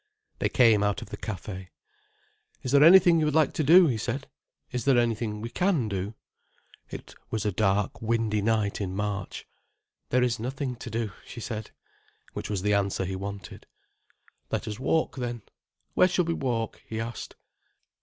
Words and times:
They 0.39 0.49
came 0.49 0.81
out 0.81 1.03
of 1.03 1.11
the 1.11 1.15
café. 1.17 1.67
"Is 2.63 2.71
there 2.71 2.83
anything 2.83 3.19
you 3.19 3.25
would 3.25 3.35
like 3.35 3.53
to 3.53 3.63
do?" 3.63 3.85
he 3.85 3.99
said. 3.99 4.27
"Is 4.71 4.85
there 4.85 4.97
anything 4.97 5.41
we 5.41 5.51
can 5.51 5.87
do?" 5.87 6.15
It 6.89 7.13
was 7.29 7.45
a 7.45 7.51
dark, 7.51 8.01
windy 8.01 8.41
night 8.41 8.81
in 8.81 8.95
March. 8.95 9.45
"There 10.09 10.23
is 10.23 10.39
nothing 10.39 10.75
to 10.77 10.89
do," 10.89 11.11
she 11.23 11.39
said. 11.39 11.69
Which 12.33 12.49
was 12.49 12.63
the 12.63 12.73
answer 12.73 13.05
he 13.05 13.15
wanted. 13.15 13.67
"Let 14.49 14.67
us 14.67 14.79
walk 14.79 15.17
then—where 15.17 16.07
shall 16.07 16.25
we 16.25 16.33
walk?" 16.33 16.81
he 16.87 16.99
asked. 16.99 17.35